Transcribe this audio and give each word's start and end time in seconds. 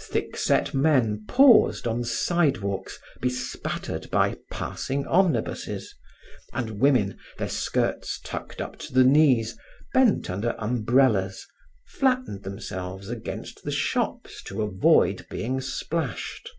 Thickset 0.00 0.74
men 0.74 1.24
paused 1.28 1.86
on 1.86 2.02
sidewalks 2.02 2.98
bespattered 3.20 4.10
by 4.10 4.36
passing 4.50 5.06
omnibuses, 5.06 5.94
and 6.52 6.80
women, 6.80 7.16
their 7.38 7.48
skirts 7.48 8.18
tucked 8.24 8.60
up 8.60 8.76
to 8.78 8.92
the 8.92 9.04
knees, 9.04 9.56
bent 9.94 10.28
under 10.30 10.56
umbrellas, 10.58 11.46
flattened 11.86 12.42
themselves 12.42 13.08
against 13.08 13.62
the 13.62 13.70
shops 13.70 14.42
to 14.46 14.62
avoid 14.62 15.24
being 15.30 15.60
splashed. 15.60 16.50